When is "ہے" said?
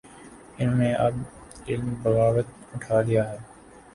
3.31-3.37